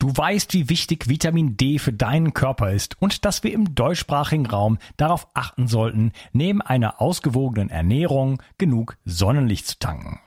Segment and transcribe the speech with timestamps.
[0.00, 4.46] Du weißt, wie wichtig Vitamin D für deinen Körper ist und dass wir im deutschsprachigen
[4.46, 10.20] Raum darauf achten sollten, neben einer ausgewogenen Ernährung genug Sonnenlicht zu tanken.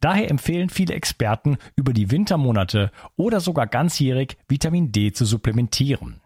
[0.00, 6.20] Daher empfehlen viele Experten, über die Wintermonate oder sogar ganzjährig Vitamin D zu supplementieren.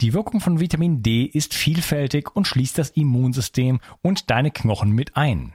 [0.00, 5.16] Die Wirkung von Vitamin D ist vielfältig und schließt das Immunsystem und deine Knochen mit
[5.16, 5.54] ein.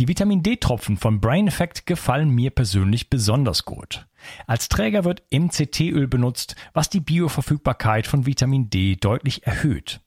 [0.00, 4.08] Die Vitamin D-Tropfen von Brain Effect gefallen mir persönlich besonders gut.
[4.48, 10.00] Als Träger wird MCT-Öl benutzt, was die Bioverfügbarkeit von Vitamin D deutlich erhöht.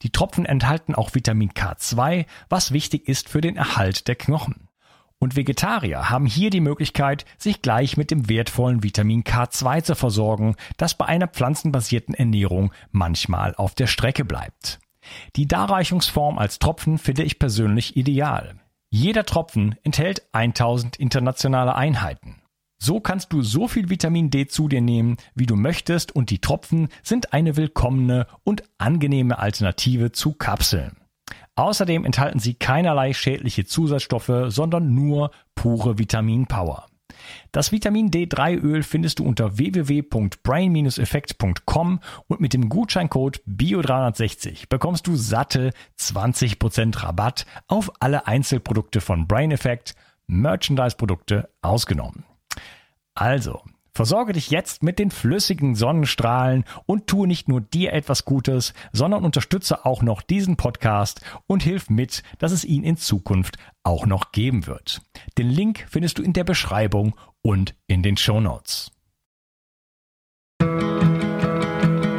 [0.00, 4.68] Die Tropfen enthalten auch Vitamin K2, was wichtig ist für den Erhalt der Knochen.
[5.18, 10.56] Und Vegetarier haben hier die Möglichkeit, sich gleich mit dem wertvollen Vitamin K2 zu versorgen,
[10.78, 14.78] das bei einer pflanzenbasierten Ernährung manchmal auf der Strecke bleibt.
[15.36, 18.58] Die Darreichungsform als Tropfen finde ich persönlich ideal.
[18.90, 22.40] Jeder Tropfen enthält 1000 internationale Einheiten.
[22.80, 26.38] So kannst du so viel Vitamin D zu dir nehmen, wie du möchtest und die
[26.38, 30.96] Tropfen sind eine willkommene und angenehme Alternative zu Kapseln.
[31.54, 36.86] Außerdem enthalten sie keinerlei schädliche Zusatzstoffe, sondern nur pure Vitaminpower.
[37.52, 45.72] Das Vitamin D3-Öl findest du unter www.brain-effekt.com und mit dem Gutscheincode BIO360 bekommst du satte
[45.98, 49.94] 20% Rabatt auf alle Einzelprodukte von Brain Effect,
[50.26, 52.24] Merchandise-Produkte ausgenommen.
[53.14, 53.62] Also,
[53.98, 59.24] Versorge dich jetzt mit den flüssigen Sonnenstrahlen und tue nicht nur dir etwas Gutes, sondern
[59.24, 64.30] unterstütze auch noch diesen Podcast und hilf mit, dass es ihn in Zukunft auch noch
[64.30, 65.02] geben wird.
[65.36, 68.92] Den Link findest du in der Beschreibung und in den Show Notes.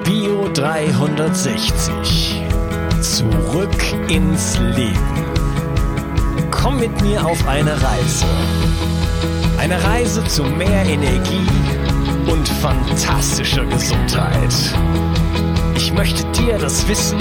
[0.03, 2.41] Bio 360.
[2.99, 5.23] Zurück ins Leben.
[6.51, 8.25] Komm mit mir auf eine Reise
[9.59, 11.45] eine Reise zu mehr Energie
[12.29, 14.53] und fantastischer Gesundheit.
[15.75, 17.19] Ich möchte dir das Wissen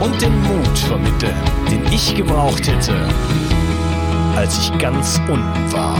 [0.00, 1.34] und den Mut vermitteln,
[1.70, 2.94] den ich gebraucht hätte,
[4.36, 5.98] als ich ganz unten war.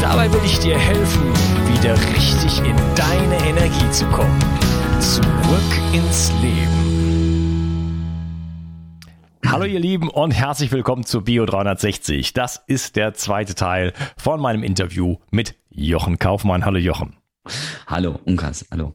[0.00, 1.32] Dabei will ich dir helfen,
[1.74, 4.38] wieder richtig in deine Energie zu kommen.
[5.00, 5.22] Zurück
[5.92, 6.84] ins Leben.
[9.46, 12.32] Hallo ihr Lieben und herzlich willkommen zu Bio 360.
[12.32, 16.64] Das ist der zweite Teil von meinem Interview mit Jochen Kaufmann.
[16.64, 17.16] Hallo Jochen.
[17.86, 18.94] Hallo Unkas, hallo.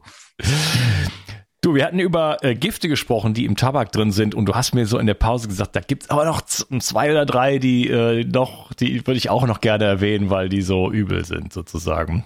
[1.62, 4.74] Du, wir hatten über äh, Gifte gesprochen, die im Tabak drin sind, und du hast
[4.74, 8.24] mir so in der Pause gesagt, da gibt's aber noch zwei oder drei, die äh,
[8.24, 12.24] noch, die würde ich auch noch gerne erwähnen, weil die so übel sind, sozusagen.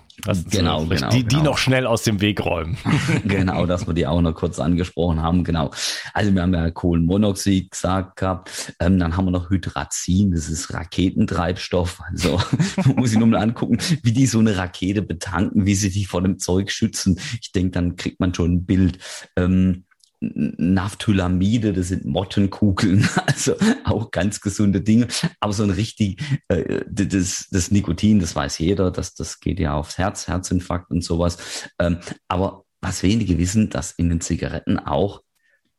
[0.52, 1.30] Genau, so, genau, die, genau.
[1.30, 2.78] die noch schnell aus dem Weg räumen.
[3.26, 5.72] genau, dass wir die auch noch kurz angesprochen haben, genau.
[6.14, 10.72] Also wir haben ja Kohlenmonoxid gesagt gehabt, ähm, dann haben wir noch Hydrazin, das ist
[10.72, 12.02] Raketentreibstoff.
[12.12, 12.40] Also
[12.96, 16.22] muss sich nur mal angucken, wie die so eine Rakete betanken, wie sie die vor
[16.22, 17.20] dem Zeug schützen.
[17.42, 19.00] Ich denke, dann kriegt man schon ein Bild.
[19.36, 19.86] Ähm,
[20.32, 25.08] Naphthylamide, das sind Mottenkugeln, also auch ganz gesunde Dinge.
[25.40, 29.74] Aber so ein richtig, äh, das, das Nikotin, das weiß jeder, das, das geht ja
[29.74, 31.70] aufs Herz, Herzinfarkt und sowas.
[31.80, 35.22] Ähm, aber was wenige wissen, dass in den Zigaretten auch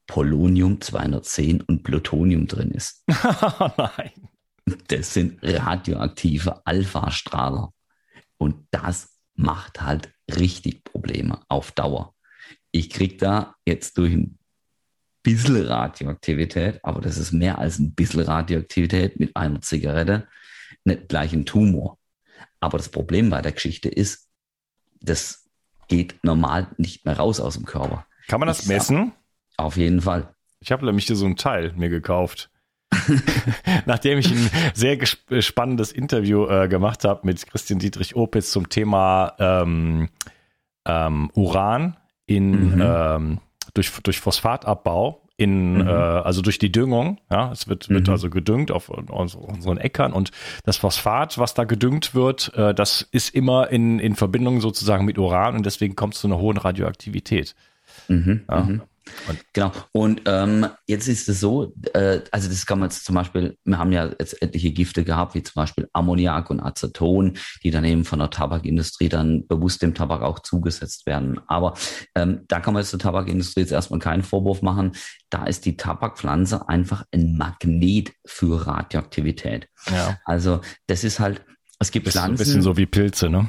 [0.07, 3.05] Polonium 210 und Plutonium drin ist.
[3.09, 4.11] Nein.
[4.89, 7.71] Das sind radioaktive Alpha-Strahler.
[8.39, 12.14] Und das macht halt richtig Probleme auf Dauer
[12.75, 14.37] ich kriege da jetzt durch ein
[15.23, 20.27] bisschen Radioaktivität, aber das ist mehr als ein bisschen Radioaktivität mit einer Zigarette,
[20.85, 21.99] nicht gleich ein Tumor.
[22.59, 24.29] Aber das Problem bei der Geschichte ist,
[25.01, 25.49] das
[25.87, 28.07] geht normal nicht mehr raus aus dem Körper.
[28.27, 29.13] Kann man das ich messen?
[29.57, 30.35] Sag, auf jeden Fall.
[30.59, 32.51] Ich habe nämlich so ein Teil mir gekauft.
[33.87, 34.99] Nachdem ich ein sehr
[35.43, 40.09] spannendes Interview äh, gemacht habe mit Christian Dietrich Opitz zum Thema ähm,
[40.87, 41.97] ähm, Uran
[42.27, 42.83] in, mhm.
[42.83, 43.39] ähm,
[43.75, 45.89] durch, durch Phosphatabbau in, mhm.
[45.89, 48.13] äh, also durch die Düngung, ja, es wird, wird mhm.
[48.13, 50.31] also gedüngt auf, auf unseren Äckern und
[50.65, 55.19] das Phosphat, was da gedüngt wird, äh, das ist immer in, in Verbindung sozusagen mit
[55.19, 57.57] Uran und deswegen kommt es zu einer hohen Radioaktivität.
[58.09, 58.43] Mhm.
[58.49, 58.69] Ja.
[59.29, 59.73] Und genau.
[59.93, 63.79] Und ähm, jetzt ist es so, äh, also das kann man jetzt zum Beispiel, wir
[63.79, 68.05] haben ja jetzt etliche Gifte gehabt, wie zum Beispiel Ammoniak und Aceton, die dann eben
[68.05, 71.41] von der Tabakindustrie dann bewusst dem Tabak auch zugesetzt werden.
[71.47, 71.75] Aber
[72.15, 74.93] ähm, da kann man jetzt der Tabakindustrie jetzt erstmal keinen Vorwurf machen.
[75.31, 79.69] Da ist die Tabakpflanze einfach ein Magnet für Radioaktivität.
[79.91, 80.19] Ja.
[80.25, 81.45] Also das ist halt,
[81.79, 82.35] es gibt das Pflanzen.
[82.35, 83.49] Ist ein bisschen so wie Pilze, ne?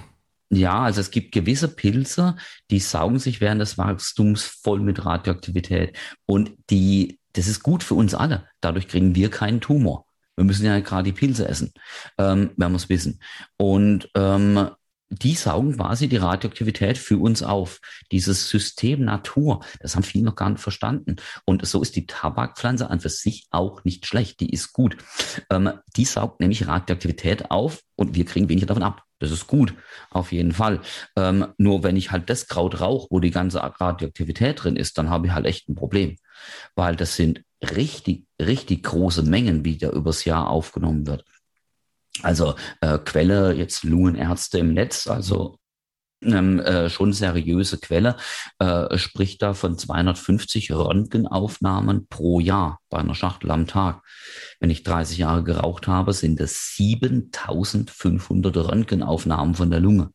[0.50, 2.36] Ja, also es gibt gewisse Pilze,
[2.69, 5.97] die saugen sich während des Wachstums voll mit Radioaktivität.
[6.25, 8.47] Und die, das ist gut für uns alle.
[8.62, 10.06] Dadurch kriegen wir keinen Tumor.
[10.36, 11.71] Wir müssen ja gerade die Pilze essen,
[12.18, 13.21] ähm, wenn wir wissen.
[13.57, 14.69] Und ähm,
[15.09, 17.80] die saugen quasi die Radioaktivität für uns auf.
[18.12, 21.18] Dieses System Natur, das haben viele noch gar nicht verstanden.
[21.45, 24.39] Und so ist die Tabakpflanze an für sich auch nicht schlecht.
[24.39, 24.98] Die ist gut.
[25.50, 29.05] Ähm, die saugt nämlich Radioaktivität auf und wir kriegen weniger davon ab.
[29.19, 29.73] Das ist gut,
[30.09, 30.81] auf jeden Fall.
[31.15, 35.09] Ähm, nur wenn ich halt das Kraut rauche, wo die ganze Radioaktivität drin ist, dann
[35.09, 36.17] habe ich halt echt ein Problem.
[36.75, 41.23] Weil das sind richtig, richtig große Mengen, wie da übers Jahr aufgenommen wird.
[42.21, 45.57] Also äh, Quelle jetzt Lungenärzte im Netz, also
[46.33, 48.16] ähm, äh, schon seriöse Quelle,
[48.60, 54.01] äh, spricht da von 250 Röntgenaufnahmen pro Jahr bei einer Schachtel am Tag.
[54.60, 60.12] Wenn ich 30 Jahre geraucht habe, sind es 7500 Röntgenaufnahmen von der Lunge.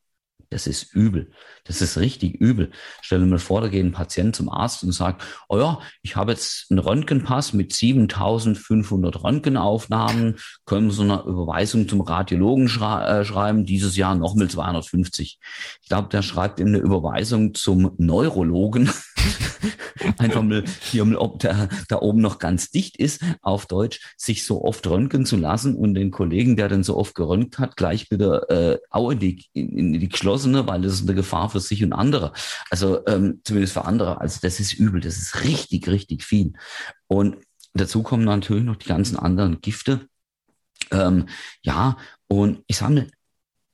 [0.50, 1.30] Das ist übel.
[1.64, 2.72] Das ist richtig übel.
[3.02, 6.16] Stell dir mal vor, da geht ein Patient zum Arzt und sagt, oh ja, ich
[6.16, 13.24] habe jetzt einen Röntgenpass mit 7500 Röntgenaufnahmen, können Sie eine Überweisung zum Radiologen schrei äh,
[13.24, 15.38] schreiben, dieses Jahr noch mit 250.
[15.82, 18.90] Ich glaube, der schreibt ihm eine Überweisung zum Neurologen.
[20.18, 24.64] Einfach mal hier, ob der da oben noch ganz dicht ist, auf Deutsch, sich so
[24.64, 28.48] oft röntgen zu lassen und den Kollegen, der dann so oft geröntgt hat, gleich wieder
[28.50, 28.78] äh,
[29.12, 32.32] in die, in die geschlossene, weil das ist eine Gefahr für sich und andere.
[32.70, 34.20] Also ähm, zumindest für andere.
[34.20, 36.52] Also das ist übel, das ist richtig, richtig viel.
[37.06, 37.36] Und
[37.74, 40.06] dazu kommen natürlich noch die ganzen anderen Gifte.
[40.90, 41.26] Ähm,
[41.62, 41.96] ja,
[42.28, 43.06] und ich sage mal,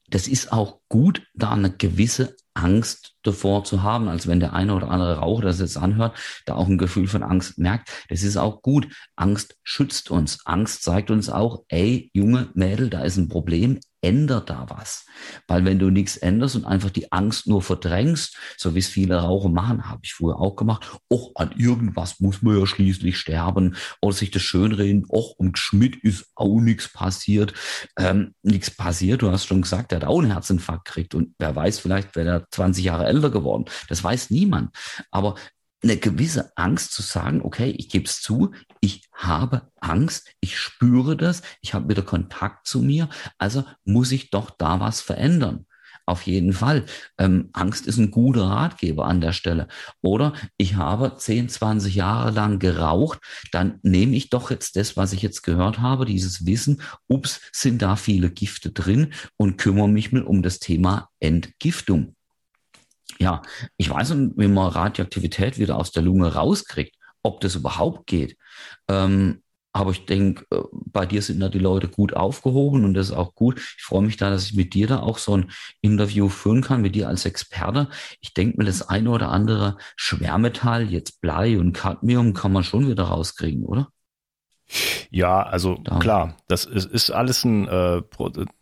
[0.08, 4.74] das ist auch gut, da eine gewisse Angst davor zu haben, als wenn der eine
[4.74, 6.16] oder andere Raucher das jetzt anhört,
[6.46, 7.90] da auch ein Gefühl von Angst merkt.
[8.08, 8.88] Das ist auch gut.
[9.16, 10.44] Angst schützt uns.
[10.46, 15.06] Angst zeigt uns auch, ey, junge Mädel, da ist ein Problem, änder da was.
[15.46, 19.16] Weil wenn du nichts änderst und einfach die Angst nur verdrängst, so wie es viele
[19.16, 23.76] Raucher machen, habe ich früher auch gemacht, och, an irgendwas muss man ja schließlich sterben
[24.00, 27.54] oder sich das schönreden, och, und Schmidt ist auch nichts passiert.
[27.98, 31.54] Ähm, nichts passiert, du hast schon gesagt, er hat auch einen Herzinfarkt gekriegt und wer
[31.54, 33.64] weiß, vielleicht wäre er 20 Jahre älter geworden.
[33.88, 34.70] Das weiß niemand.
[35.10, 35.36] Aber
[35.82, 41.16] eine gewisse Angst zu sagen, okay, ich gebe es zu, ich habe Angst, ich spüre
[41.16, 43.08] das, ich habe wieder Kontakt zu mir,
[43.38, 45.66] also muss ich doch da was verändern.
[46.08, 46.84] Auf jeden Fall.
[47.18, 49.66] Ähm, Angst ist ein guter Ratgeber an der Stelle.
[50.02, 53.18] Oder ich habe 10, 20 Jahre lang geraucht,
[53.50, 57.82] dann nehme ich doch jetzt das, was ich jetzt gehört habe, dieses Wissen, ups, sind
[57.82, 62.15] da viele Gifte drin und kümmere mich mal um das Thema Entgiftung
[63.18, 63.42] ja,
[63.76, 68.36] ich weiß nicht, wie man Radioaktivität wieder aus der Lunge rauskriegt, ob das überhaupt geht.
[68.88, 69.42] Ähm,
[69.76, 73.12] aber ich denke, äh, bei dir sind da die Leute gut aufgehoben und das ist
[73.12, 73.60] auch gut.
[73.76, 75.50] Ich freue mich da, dass ich mit dir da auch so ein
[75.82, 77.90] Interview führen kann, mit dir als Experte.
[78.22, 82.88] Ich denke mir, das eine oder andere Schwermetall, jetzt Blei und Cadmium, kann man schon
[82.88, 83.88] wieder rauskriegen, oder?
[85.10, 85.98] Ja, also da.
[85.98, 88.00] klar, das ist, ist alles ein, äh,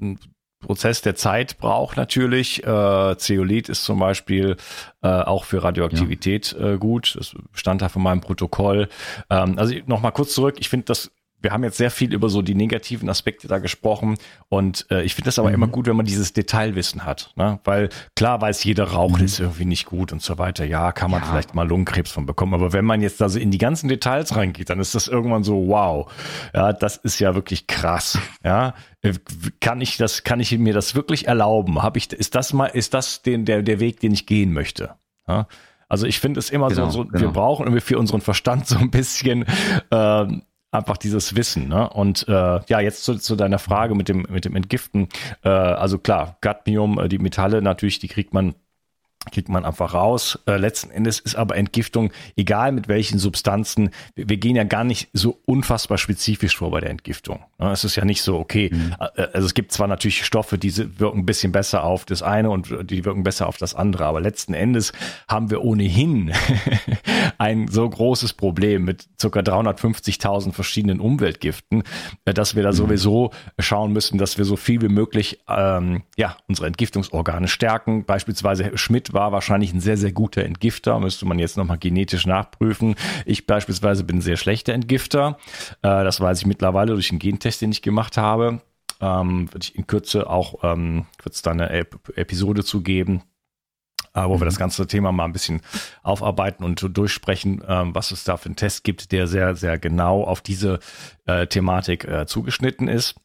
[0.00, 0.18] ein
[0.64, 2.64] Prozess der Zeit braucht natürlich.
[2.64, 4.56] Äh, Zeolit ist zum Beispiel
[5.02, 6.72] äh, auch für Radioaktivität ja.
[6.72, 7.16] äh, gut.
[7.18, 8.88] Das stand da von meinem Protokoll.
[9.30, 10.56] Ähm, also nochmal kurz zurück.
[10.58, 11.12] Ich finde das
[11.44, 14.16] wir haben jetzt sehr viel über so die negativen Aspekte da gesprochen
[14.48, 15.54] und äh, ich finde das aber mhm.
[15.54, 17.60] immer gut, wenn man dieses Detailwissen hat, ne?
[17.64, 19.24] weil klar weiß jeder Rauchen mhm.
[19.24, 20.64] ist irgendwie nicht gut und so weiter.
[20.64, 21.28] Ja, kann man ja.
[21.28, 24.34] vielleicht mal Lungenkrebs von bekommen, aber wenn man jetzt da so in die ganzen Details
[24.34, 26.10] reingeht, dann ist das irgendwann so wow,
[26.54, 28.74] ja, das ist ja wirklich krass, ja.
[29.02, 29.12] Äh,
[29.60, 31.82] kann ich das, kann ich mir das wirklich erlauben?
[31.82, 34.94] Habe ich, ist das mal, ist das den, der, der Weg, den ich gehen möchte?
[35.28, 35.46] Ja?
[35.88, 37.20] Also ich finde es immer genau, so, so genau.
[37.20, 39.44] wir brauchen irgendwie für unseren Verstand so ein bisschen
[39.90, 40.42] ähm,
[40.74, 41.68] einfach dieses Wissen.
[41.68, 41.88] Ne?
[41.88, 45.08] Und äh, ja, jetzt zu, zu deiner Frage mit dem mit dem Entgiften.
[45.42, 48.54] Äh, also klar, Cadmium, äh, die Metalle natürlich, die kriegt man
[49.30, 50.38] kriegt man einfach raus.
[50.46, 54.84] Äh, letzten Endes ist aber Entgiftung, egal mit welchen Substanzen, wir, wir, gehen ja gar
[54.84, 57.40] nicht so unfassbar spezifisch vor bei der Entgiftung.
[57.58, 58.94] Es ist ja nicht so, okay, mhm.
[59.16, 62.50] Äh, also es gibt zwar natürlich Stoffe, die wirken ein bisschen besser auf das eine
[62.50, 64.92] und die wirken besser auf das andere, aber letzten Endes
[65.28, 66.32] haben wir ohnehin
[67.38, 71.82] ein so großes Problem mit circa 350.000 verschiedenen Umweltgiften,
[72.24, 72.76] äh, dass wir da mhm.
[72.76, 78.04] sowieso schauen müssen, dass wir so viel wie möglich ähm, ja unsere Entgiftungsorgane stärken.
[78.04, 80.98] Beispielsweise Schmidt war wahrscheinlich ein sehr, sehr guter Entgifter.
[81.00, 82.96] Müsste man jetzt nochmal genetisch nachprüfen.
[83.24, 85.38] Ich beispielsweise bin ein sehr schlechter Entgifter.
[85.82, 88.60] Äh, das weiß ich mittlerweile durch den Gentest, den ich gemacht habe.
[89.00, 93.22] Ähm, würde ich in Kürze auch ähm, kurz da eine Ep Episode zu geben,
[94.14, 94.44] äh, wo wir mhm.
[94.44, 95.62] das ganze Thema mal ein bisschen
[96.02, 100.22] aufarbeiten und durchsprechen, ähm, was es da für einen Test gibt, der sehr, sehr genau
[100.22, 100.78] auf diese
[101.26, 103.16] äh, Thematik äh, zugeschnitten ist.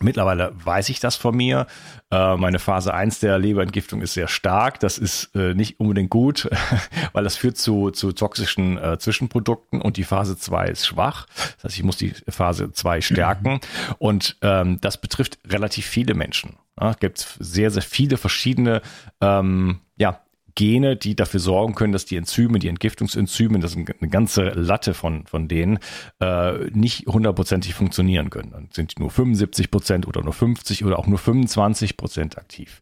[0.00, 1.66] Mittlerweile weiß ich das von mir.
[2.10, 4.80] Äh, meine Phase 1 der Leberentgiftung ist sehr stark.
[4.80, 6.48] Das ist äh, nicht unbedingt gut,
[7.12, 11.26] weil das führt zu, zu toxischen äh, Zwischenprodukten und die Phase 2 ist schwach.
[11.56, 13.52] Das heißt, ich muss die Phase 2 stärken.
[13.52, 13.60] Mhm.
[13.98, 16.56] Und ähm, das betrifft relativ viele Menschen.
[16.80, 18.82] Es gibt sehr, sehr viele verschiedene
[19.20, 20.20] ähm, ja,
[20.54, 24.94] Gene, die dafür sorgen können, dass die Enzyme, die Entgiftungsenzyme, das ist eine ganze Latte
[24.94, 25.78] von, von denen,
[26.20, 28.50] äh, nicht hundertprozentig funktionieren können.
[28.50, 32.80] Dann sind nur 75 Prozent oder nur 50 oder auch nur 25 Prozent aktiv.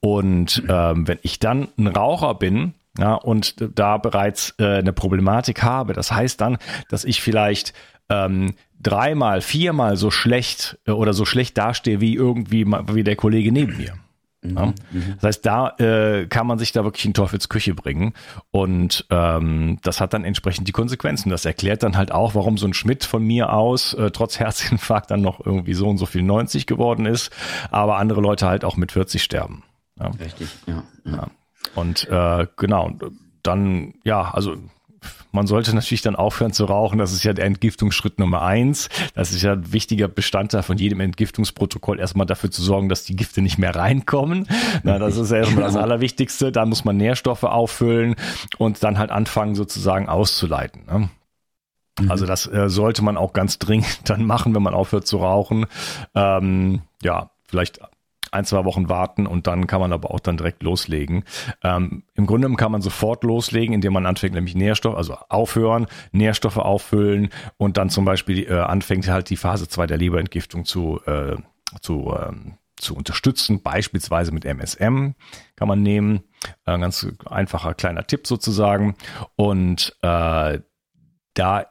[0.00, 5.62] Und ähm, wenn ich dann ein Raucher bin, ja, und da bereits äh, eine Problematik
[5.62, 6.58] habe, das heißt dann,
[6.88, 7.72] dass ich vielleicht
[8.08, 13.52] ähm, dreimal, viermal so schlecht äh, oder so schlecht dastehe wie irgendwie wie der Kollege
[13.52, 13.94] neben mir.
[14.42, 14.66] Mhm, ja?
[14.66, 15.14] Mhm.
[15.16, 18.14] Das heißt, da äh, kann man sich da wirklich in Teufelsküche bringen.
[18.50, 21.30] Und ähm, das hat dann entsprechend die Konsequenzen.
[21.30, 25.10] Das erklärt dann halt auch, warum so ein Schmidt von mir aus äh, trotz Herzinfarkt
[25.10, 27.30] dann noch irgendwie so und so viel 90 geworden ist,
[27.70, 29.62] aber andere Leute halt auch mit 40 sterben.
[29.98, 30.08] Ja?
[30.08, 30.82] Richtig, ja.
[31.04, 31.26] ja.
[31.74, 32.90] Und äh, genau,
[33.42, 34.56] dann, ja, also
[35.32, 36.98] man sollte natürlich dann aufhören zu rauchen.
[36.98, 38.88] Das ist ja der Entgiftungsschritt Nummer eins.
[39.14, 43.16] Das ist ja ein wichtiger Bestandteil von jedem Entgiftungsprotokoll, erstmal dafür zu sorgen, dass die
[43.16, 44.48] Gifte nicht mehr reinkommen.
[44.82, 46.52] Na, das ist erstmal das Allerwichtigste.
[46.52, 48.16] Da muss man Nährstoffe auffüllen
[48.58, 50.82] und dann halt anfangen, sozusagen auszuleiten.
[50.86, 51.10] Ne?
[52.00, 52.10] Mhm.
[52.10, 55.66] Also das äh, sollte man auch ganz dringend dann machen, wenn man aufhört zu rauchen.
[56.14, 57.80] Ähm, ja, vielleicht
[58.32, 61.24] ein, zwei Wochen warten und dann kann man aber auch dann direkt loslegen.
[61.62, 66.58] Ähm, Im Grunde kann man sofort loslegen, indem man anfängt, nämlich Nährstoffe, also aufhören, Nährstoffe
[66.58, 71.36] auffüllen und dann zum Beispiel äh, anfängt halt die Phase 2 der Leberentgiftung zu, äh,
[71.80, 75.14] zu, ähm, zu unterstützen, beispielsweise mit MSM
[75.56, 76.22] kann man nehmen.
[76.64, 78.96] Ein ganz einfacher kleiner Tipp sozusagen.
[79.36, 80.60] Und äh,
[81.34, 81.66] da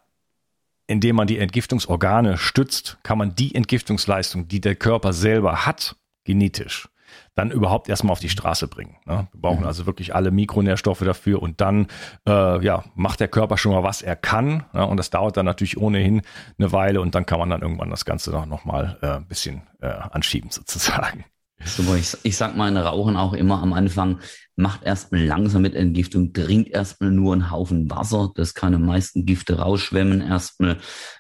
[0.90, 6.90] indem man die Entgiftungsorgane stützt, kann man die Entgiftungsleistung, die der Körper selber hat, genetisch,
[7.36, 8.98] dann überhaupt erstmal auf die Straße bringen.
[9.06, 9.28] Ne?
[9.32, 9.68] Wir brauchen mhm.
[9.68, 11.88] also wirklich alle Mikronährstoffe dafür und dann
[12.28, 14.66] äh, ja, macht der Körper schon mal, was er kann.
[14.74, 14.84] Ja?
[14.84, 16.22] Und das dauert dann natürlich ohnehin
[16.58, 19.28] eine Weile und dann kann man dann irgendwann das Ganze noch, noch mal äh, ein
[19.28, 21.26] bisschen äh, anschieben sozusagen.
[21.66, 24.20] Super, ich, ich sag mal, Rauchen auch immer am Anfang,
[24.56, 29.26] macht erstmal langsam mit Entgiftung, trinkt erstmal nur einen Haufen Wasser, das kann am meisten
[29.26, 30.78] Gifte rausschwemmen erstmal.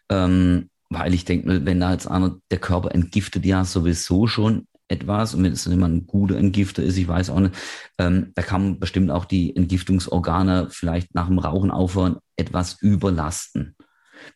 [0.10, 5.34] Ähm, weil ich denke, wenn da jetzt einer, der Körper entgiftet ja sowieso schon etwas
[5.34, 7.56] und wenn es jemand ein guter Entgifter ist, ich weiß auch nicht,
[7.98, 13.76] ähm, da kann man bestimmt auch die Entgiftungsorgane vielleicht nach dem Rauchen aufhören, etwas überlasten.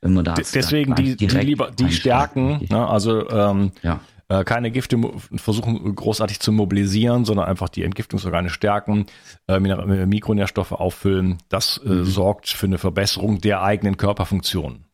[0.02, 4.00] Wenn man da deswegen die, die lieber die stärken, ne, also ähm, ja.
[4.30, 4.98] äh, keine Gifte
[5.36, 9.08] versuchen großartig zu mobilisieren, sondern einfach die Entgiftungsorgane stärken,
[9.48, 11.38] äh, Mikronährstoffe auffüllen.
[11.50, 12.06] Das äh, mhm.
[12.06, 14.86] sorgt für eine Verbesserung der eigenen Körperfunktion.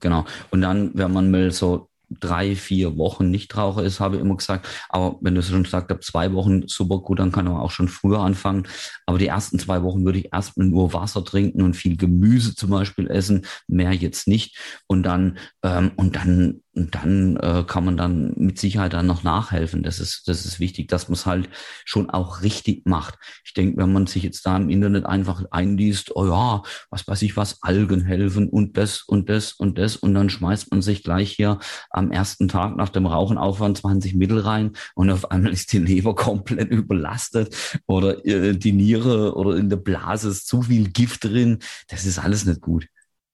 [0.00, 0.24] Genau.
[0.50, 4.66] Und dann, wenn man mal so drei, vier Wochen Nichtraucher ist, habe ich immer gesagt.
[4.88, 7.70] Aber wenn du es schon gesagt hast, zwei Wochen super gut, dann kann man auch
[7.70, 8.66] schon früher anfangen.
[9.06, 12.70] Aber die ersten zwei Wochen würde ich erstmal nur Wasser trinken und viel Gemüse zum
[12.70, 14.58] Beispiel essen, mehr jetzt nicht.
[14.86, 19.24] Und dann, ähm, und dann und dann äh, kann man dann mit Sicherheit dann noch
[19.24, 19.82] nachhelfen.
[19.82, 21.48] Das ist, das ist wichtig, dass man es halt
[21.84, 23.18] schon auch richtig macht.
[23.44, 27.22] Ich denke, wenn man sich jetzt da im Internet einfach einliest, oh ja, was weiß
[27.22, 31.02] ich was, Algen helfen und das und das und das und dann schmeißt man sich
[31.02, 31.58] gleich hier
[31.90, 35.78] am ersten Tag nach dem Rauchen Aufwand 20 Mittel rein und auf einmal ist die
[35.78, 41.24] Leber komplett überlastet oder äh, die Niere oder in der Blase ist zu viel Gift
[41.24, 41.58] drin.
[41.88, 42.86] Das ist alles nicht gut.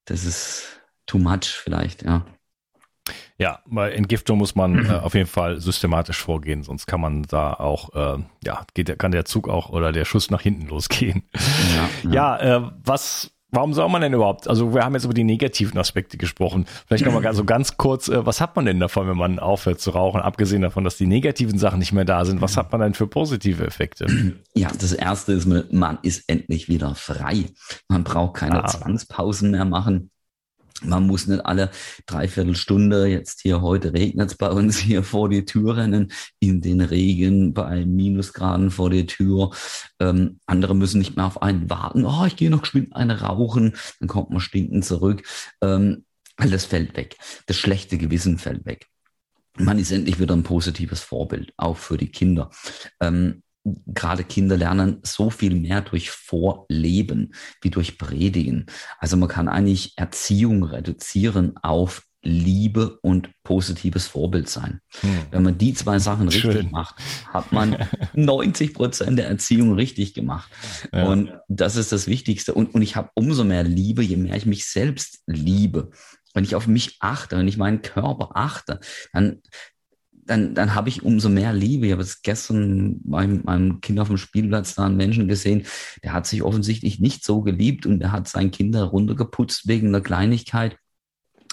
[0.07, 2.25] Das ist too much vielleicht, ja.
[3.39, 7.53] Ja, bei Entgiftung muss man äh, auf jeden Fall systematisch vorgehen, sonst kann man da
[7.53, 11.23] auch, äh, ja, geht, kann der Zug auch oder der Schuss nach hinten losgehen.
[12.05, 12.39] Ja, ja.
[12.39, 14.49] ja äh, was, warum soll man denn überhaupt?
[14.49, 16.67] Also wir haben jetzt über die negativen Aspekte gesprochen.
[16.87, 19.91] Vielleicht nochmal so ganz kurz, äh, was hat man denn davon, wenn man aufhört zu
[19.91, 20.23] rauchen?
[20.23, 23.07] Abgesehen davon, dass die negativen Sachen nicht mehr da sind, was hat man denn für
[23.07, 24.07] positive Effekte?
[24.55, 27.45] Ja, das erste ist, man ist endlich wieder frei.
[27.89, 28.67] Man braucht keine ah.
[28.67, 30.11] Zwangspausen mehr machen.
[30.83, 31.71] Man muss nicht alle
[32.07, 36.61] dreiviertel Stunde, jetzt hier heute regnet es bei uns hier vor die Tür rennen, in
[36.61, 39.51] den Regen bei Minusgraden vor die Tür.
[40.01, 42.05] Ähm, andere müssen nicht mehr auf einen warten.
[42.05, 45.23] Oh, ich gehe noch geschwind eine rauchen, dann kommt man stinkend zurück.
[45.63, 46.05] Ähm,
[46.37, 47.17] alles fällt weg.
[47.47, 48.87] Das schlechte Gewissen fällt weg.
[49.59, 52.51] Man ist endlich wieder ein positives Vorbild, auch für die Kinder.
[53.01, 53.43] Ähm,
[53.87, 58.67] gerade Kinder lernen so viel mehr durch Vorleben wie durch Predigen.
[58.99, 64.81] Also man kann eigentlich Erziehung reduzieren auf Liebe und positives Vorbild sein.
[65.01, 65.19] Hm.
[65.31, 66.51] Wenn man die zwei Sachen Schön.
[66.51, 66.97] richtig macht,
[67.33, 67.77] hat man
[68.15, 70.51] 90 Prozent der Erziehung richtig gemacht.
[70.93, 71.07] Ja.
[71.07, 72.53] Und das ist das Wichtigste.
[72.53, 75.91] Und, und ich habe umso mehr Liebe, je mehr ich mich selbst liebe.
[76.35, 78.81] Wenn ich auf mich achte, wenn ich meinen Körper achte,
[79.13, 79.41] dann
[80.27, 81.87] dann, dann habe ich umso mehr Liebe.
[81.87, 85.67] Ich habe jetzt gestern meinem, meinem Kind auf dem Spielplatz da einen Menschen gesehen,
[86.03, 90.01] der hat sich offensichtlich nicht so geliebt und der hat sein Kinder runtergeputzt wegen einer
[90.01, 90.77] Kleinigkeit.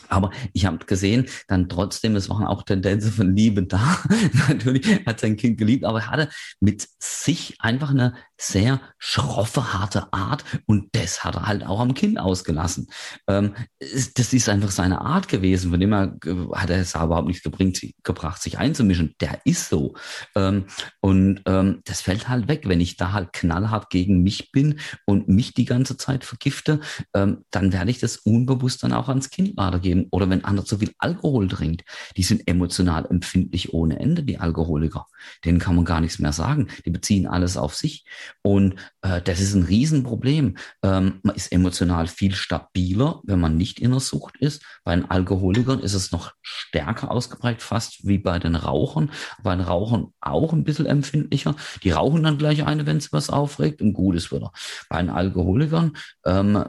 [0.09, 3.99] Aber ich habe gesehen, dann trotzdem, es waren auch Tendenzen von Liebe da.
[4.47, 6.29] Natürlich hat sein Kind geliebt, aber er hatte
[6.59, 11.93] mit sich einfach eine sehr schroffe, harte Art und das hat er halt auch am
[11.93, 12.87] Kind ausgelassen.
[13.27, 16.17] Ähm, das ist einfach seine Art gewesen, von dem er
[16.53, 19.15] hat er es überhaupt nicht gebringt, gebracht, sich einzumischen.
[19.21, 19.95] Der ist so.
[20.35, 20.65] Ähm,
[20.99, 25.27] und ähm, das fällt halt weg, wenn ich da halt knallhart gegen mich bin und
[25.27, 26.79] mich die ganze Zeit vergifte,
[27.13, 29.92] ähm, dann werde ich das unbewusst dann auch ans Kind weitergeben.
[30.11, 31.83] Oder wenn einer zu viel Alkohol trinkt,
[32.17, 35.05] die sind emotional empfindlich ohne Ende, die Alkoholiker.
[35.45, 36.67] Denen kann man gar nichts mehr sagen.
[36.85, 38.05] Die beziehen alles auf sich.
[38.41, 40.57] Und äh, das ist ein Riesenproblem.
[40.83, 44.63] Ähm, man ist emotional viel stabiler, wenn man nicht in der Sucht ist.
[44.83, 49.11] Bei den Alkoholikern ist es noch stärker ausgeprägt, fast wie bei den Rauchern.
[49.43, 51.55] Bei den Rauchern auch ein bisschen empfindlicher.
[51.83, 54.51] Die rauchen dann gleich eine, wenn es was aufregt und gut ist wieder.
[54.89, 55.95] Bei den Alkoholikern,
[56.25, 56.65] ähm,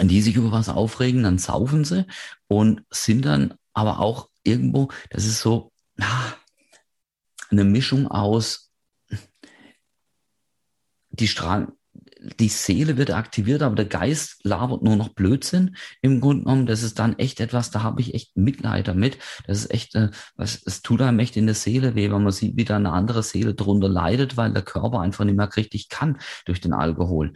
[0.00, 2.06] die sich über was aufregen, dann saufen sie
[2.48, 5.72] und sind dann aber auch irgendwo, das ist so,
[7.50, 8.70] eine Mischung aus
[11.10, 11.68] die Strahlen,
[12.38, 15.76] die Seele wird aktiviert, aber der Geist labert nur noch Blödsinn.
[16.00, 19.18] Im Grunde genommen, das ist dann echt etwas, da habe ich echt Mitleid damit.
[19.46, 22.32] Das ist echt, äh, was, es tut einem echt in der Seele weh, wenn man
[22.32, 25.88] sieht, wie da eine andere Seele drunter leidet, weil der Körper einfach nicht mehr richtig
[25.88, 27.32] kann durch den Alkohol.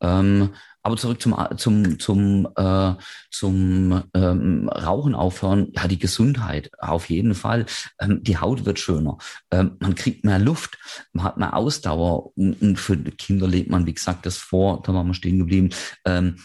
[0.00, 0.50] Ähm,
[0.82, 2.94] aber zurück zum, zum, zum, äh,
[3.30, 5.68] zum ähm, Rauchen aufhören.
[5.74, 7.66] Ja, die Gesundheit auf jeden Fall.
[8.00, 9.18] Ähm, die Haut wird schöner.
[9.50, 10.78] Ähm, man kriegt mehr Luft.
[11.12, 12.36] Man hat mehr Ausdauer.
[12.36, 14.82] Und, und für Kinder lebt man, wie gesagt, das vor.
[14.82, 15.70] Da waren wir stehen geblieben.
[16.04, 16.36] Ähm,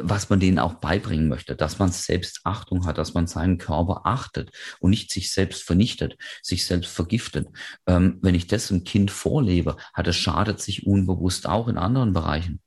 [0.00, 4.50] was man denen auch beibringen möchte, dass man Selbstachtung hat, dass man seinen Körper achtet
[4.80, 7.48] und nicht sich selbst vernichtet, sich selbst vergiftet.
[7.86, 12.12] Ähm, wenn ich das einem Kind vorlebe, hat es schadet sich unbewusst auch in anderen
[12.12, 12.60] Bereichen.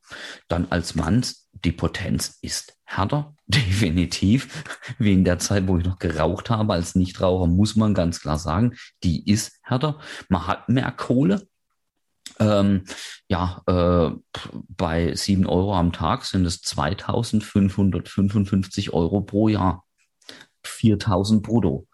[0.47, 1.25] Dann als Mann,
[1.63, 4.63] die Potenz ist härter, definitiv,
[4.97, 8.39] wie in der Zeit, wo ich noch geraucht habe als Nichtraucher, muss man ganz klar
[8.39, 9.99] sagen, die ist härter.
[10.29, 11.47] Man hat mehr Kohle,
[12.39, 12.85] ähm,
[13.27, 14.09] ja, äh,
[14.51, 19.85] bei sieben Euro am Tag sind es 2555 Euro pro Jahr.
[20.63, 21.87] 4000 brutto.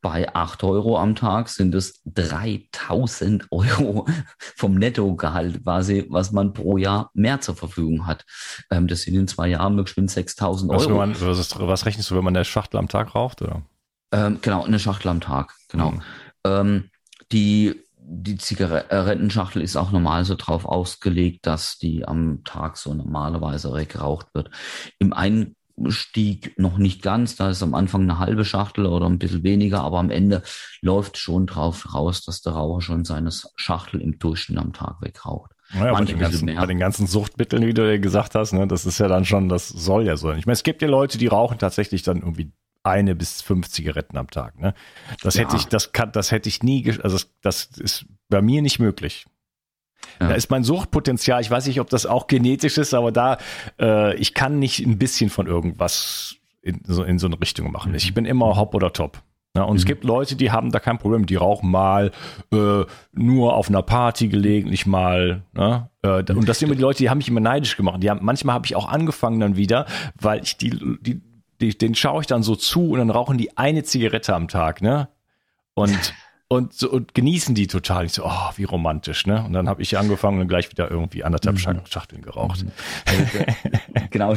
[0.00, 4.06] Bei 8 Euro am Tag sind es 3000 Euro
[4.38, 8.24] vom Nettogehalt quasi, was man pro Jahr mehr zur Verfügung hat.
[8.70, 10.96] Ähm, das sind in zwei Jahren bestimmt 6000 Euro.
[10.96, 13.42] Man, was, was, rechnest du, wenn man eine Schachtel am Tag raucht?
[13.42, 13.62] Oder?
[14.12, 15.94] Ähm, genau, eine Schachtel am Tag, genau.
[16.44, 16.90] Ähm,
[17.32, 17.80] die
[18.14, 24.26] die Zigarettenschachtel ist auch normal so drauf ausgelegt, dass die am Tag so normalerweise weggeraucht
[24.34, 24.50] wird.
[24.98, 29.44] Im Einstieg noch nicht ganz, da ist am Anfang eine halbe Schachtel oder ein bisschen
[29.44, 30.42] weniger, aber am Ende
[30.82, 35.52] läuft schon drauf raus, dass der Raucher schon seine Schachtel im Durchschnitt am Tag wegraucht.
[35.72, 38.98] Naja, bei den, ganzen, bei den ganzen Suchtmitteln, wie du gesagt hast, ne, das ist
[38.98, 40.30] ja dann schon, das soll ja so.
[40.32, 44.16] Ich meine, es gibt ja Leute, die rauchen tatsächlich dann irgendwie eine bis fünf Zigaretten
[44.16, 44.58] am Tag.
[44.58, 44.74] Ne?
[45.22, 45.42] Das ja.
[45.42, 48.78] hätte ich, das kann, das hätte ich nie, also das, das ist bei mir nicht
[48.78, 49.26] möglich.
[50.20, 50.28] Ja.
[50.28, 53.38] Da ist mein Suchtpotenzial, ich weiß nicht, ob das auch genetisch ist, aber da,
[53.80, 57.92] äh, ich kann nicht ein bisschen von irgendwas in so, in so eine Richtung machen.
[57.92, 57.96] Mhm.
[57.96, 59.22] Ich bin immer hopp oder top.
[59.54, 59.78] Ja, und mhm.
[59.78, 62.10] es gibt Leute, die haben da kein Problem, die rauchen mal
[62.52, 65.42] äh, nur auf einer Party gelegentlich mal.
[65.52, 65.90] Ne?
[66.02, 68.02] Äh, und das sind immer die Leute, die haben mich immer neidisch gemacht.
[68.02, 69.86] Die haben, manchmal habe ich auch angefangen dann wieder,
[70.18, 70.70] weil ich die,
[71.02, 71.20] die
[71.62, 74.82] die, den schaue ich dann so zu und dann rauchen die eine Zigarette am Tag,
[74.82, 75.08] ne?
[75.74, 76.14] Und,
[76.48, 78.04] und, so, und genießen die total.
[78.04, 79.44] Ich so, oh, wie romantisch, ne?
[79.44, 81.86] Und dann habe ich angefangen und gleich wieder irgendwie anderthalb mhm.
[81.86, 82.64] Schachteln geraucht.
[82.64, 83.30] Mhm.
[84.10, 84.34] genau,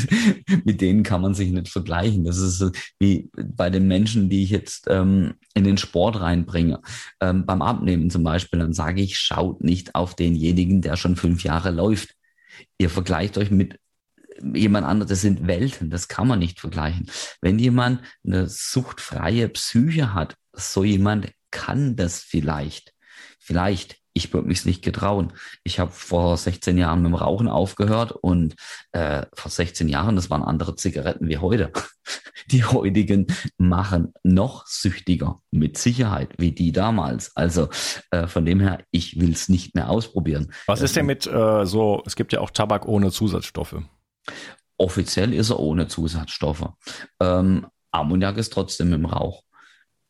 [0.64, 2.24] mit denen kann man sich nicht vergleichen.
[2.24, 6.80] Das ist so wie bei den Menschen, die ich jetzt ähm, in den Sport reinbringe.
[7.20, 11.42] Ähm, beim Abnehmen zum Beispiel, dann sage ich, schaut nicht auf denjenigen, der schon fünf
[11.42, 12.14] Jahre läuft.
[12.76, 13.78] Ihr vergleicht euch mit
[14.54, 17.10] jemand anderes, das sind Welten, das kann man nicht vergleichen.
[17.40, 22.92] Wenn jemand eine suchtfreie Psyche hat, so jemand kann das vielleicht.
[23.38, 23.96] Vielleicht.
[24.14, 25.32] Ich würde mich nicht getrauen.
[25.62, 28.56] Ich habe vor 16 Jahren mit dem Rauchen aufgehört und
[28.90, 31.72] äh, vor 16 Jahren, das waren andere Zigaretten wie heute.
[32.50, 33.26] Die heutigen
[33.58, 37.36] machen noch süchtiger, mit Sicherheit, wie die damals.
[37.36, 37.68] Also
[38.10, 40.52] äh, von dem her, ich will es nicht mehr ausprobieren.
[40.66, 43.76] Was ist denn mit äh, so, es gibt ja auch Tabak ohne Zusatzstoffe.
[44.76, 46.68] Offiziell ist er ohne Zusatzstoffe.
[47.20, 49.42] Ähm, Ammoniak ist trotzdem im Rauch.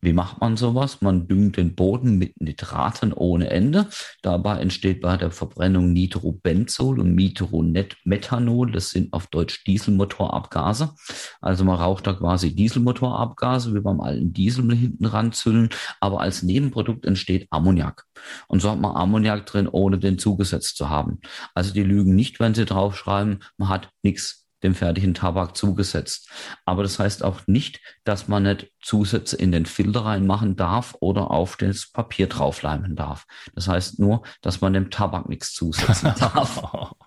[0.00, 1.00] Wie macht man sowas?
[1.00, 3.88] Man düngt den Boden mit Nitraten ohne Ende.
[4.22, 8.70] Dabei entsteht bei der Verbrennung Nitrobenzol und Nitromethanol.
[8.70, 10.94] Das sind auf Deutsch Dieselmotorabgase.
[11.40, 15.70] Also man raucht da quasi Dieselmotorabgase, wie beim alten Diesel hinten ranzüllen.
[16.00, 18.04] Aber als Nebenprodukt entsteht Ammoniak.
[18.46, 21.18] Und so hat man Ammoniak drin, ohne den zugesetzt zu haben.
[21.54, 26.30] Also die lügen nicht, wenn sie draufschreiben, man hat nichts dem fertigen Tabak zugesetzt.
[26.64, 31.30] Aber das heißt auch nicht, dass man nicht Zusätze in den Filter reinmachen darf oder
[31.30, 33.26] auf das Papier draufleimen darf.
[33.54, 36.62] Das heißt nur, dass man dem Tabak nichts zusetzen darf.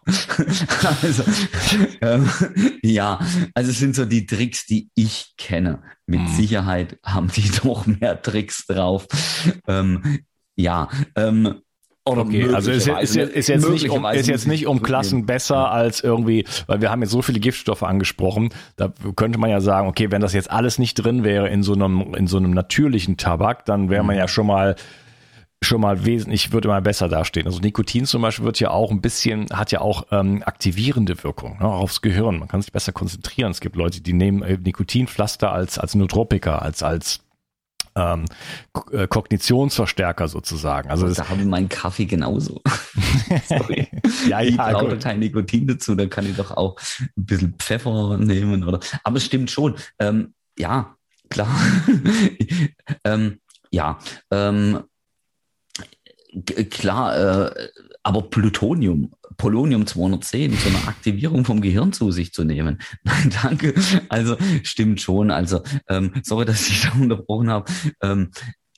[1.01, 1.23] also,
[2.01, 2.29] ähm,
[2.81, 3.19] ja,
[3.53, 5.81] also es sind so die Tricks, die ich kenne.
[6.05, 6.27] Mit mhm.
[6.27, 9.07] Sicherheit haben die doch mehr Tricks drauf.
[9.67, 10.23] Ähm,
[10.55, 11.61] ja, ähm,
[12.03, 15.71] oder okay, also ist, ist, ist, jetzt nicht um, ist jetzt nicht um Klassen besser
[15.71, 19.87] als irgendwie, weil wir haben jetzt so viele Giftstoffe angesprochen, da könnte man ja sagen,
[19.87, 23.17] okay, wenn das jetzt alles nicht drin wäre in so einem, in so einem natürlichen
[23.17, 24.29] Tabak, dann wäre man ja mhm.
[24.29, 24.75] schon mal
[25.63, 27.45] schon mal wesentlich, würde mal besser dastehen.
[27.45, 31.59] Also Nikotin zum Beispiel wird ja auch ein bisschen, hat ja auch ähm, aktivierende Wirkung
[31.59, 32.39] ne, aufs Gehirn.
[32.39, 33.51] Man kann sich besser konzentrieren.
[33.51, 37.19] Es gibt Leute, die nehmen äh, Nikotinpflaster als, als Nootropica, als, als
[37.95, 38.25] ähm,
[38.91, 40.89] äh, Kognitionsverstärker sozusagen.
[40.89, 42.61] Also da habe ich meinen Kaffee genauso.
[43.47, 43.87] Sorry.
[44.27, 48.17] ja, ja, ich brauche kein Nikotin dazu, dann kann ich doch auch ein bisschen Pfeffer
[48.17, 48.79] nehmen oder.
[49.03, 49.75] Aber es stimmt schon.
[49.99, 50.95] Ähm, ja,
[51.29, 51.49] klar.
[53.05, 53.39] ähm,
[53.71, 53.99] ja,
[54.31, 54.83] ähm,
[56.69, 57.69] klar, äh,
[58.03, 62.77] aber Plutonium, Polonium 210, so eine Aktivierung vom Gehirn zu sich zu nehmen.
[63.03, 63.73] Nein, danke.
[64.07, 65.31] Also stimmt schon.
[65.31, 67.71] Also ähm, sorry, dass ich da unterbrochen habe.
[68.03, 68.29] Ähm,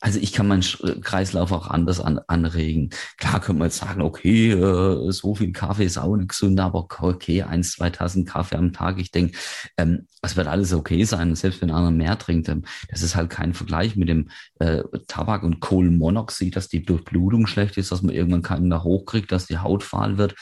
[0.04, 0.66] also ich kann meinen
[1.02, 2.89] Kreislauf auch anders an, anregen.
[3.18, 6.89] Klar könnte man jetzt sagen, okay, äh, so viel Kaffee ist auch nicht gesund, aber
[7.00, 9.00] okay, eins, zwei Tassen Kaffee am Tag.
[9.00, 9.38] Ich denke,
[9.78, 12.50] ähm, es wird alles okay sein, selbst wenn einer mehr trinkt.
[12.50, 17.48] Ähm, das ist halt kein Vergleich mit dem äh, Tabak und Kohlenmonoxid, dass die Durchblutung
[17.48, 20.36] schlecht ist, dass man irgendwann keinen da hochkriegt, dass die Haut fahl wird.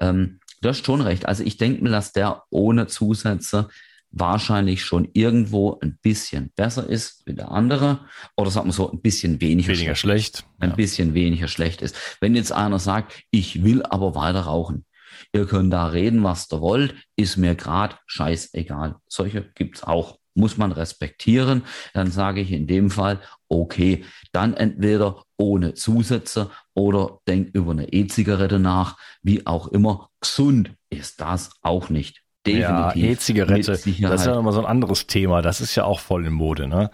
[0.00, 1.26] Ähm, du hast schon recht.
[1.26, 3.68] Also ich denke mir, dass der ohne Zusätze
[4.16, 8.00] wahrscheinlich schon irgendwo ein bisschen besser ist wie der andere
[8.36, 10.48] oder sagen wir so ein bisschen weniger, weniger schlecht, schlecht.
[10.60, 10.76] ein ja.
[10.76, 11.96] bisschen weniger schlecht ist.
[12.20, 14.84] Wenn jetzt einer sagt, ich will aber weiter rauchen,
[15.32, 18.96] ihr könnt da reden, was ihr wollt, ist mir grad scheißegal.
[19.08, 21.64] Solche gibt's auch, muss man respektieren.
[21.92, 27.92] Dann sage ich in dem Fall, okay, dann entweder ohne Zusätze oder denk über eine
[27.92, 30.08] E-Zigarette nach, wie auch immer.
[30.20, 32.23] Gesund ist das auch nicht.
[32.46, 32.68] Definitiv.
[32.68, 35.40] Ja, E-Zigarette, das ist ja nochmal so ein anderes Thema.
[35.40, 36.90] Das ist ja auch voll in Mode, ne?